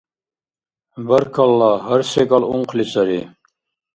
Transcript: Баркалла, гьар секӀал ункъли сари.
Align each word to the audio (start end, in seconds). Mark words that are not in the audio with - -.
Баркалла, 1.07 1.71
гьар 1.85 2.01
секӀал 2.11 2.43
ункъли 2.55 2.85
сари. 2.91 3.21